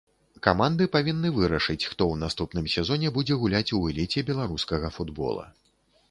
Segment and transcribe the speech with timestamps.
[0.45, 5.45] Каманды павінны вырашыць, хто ў наступным сезоне будзе гуляць у эліце беларускага футбола.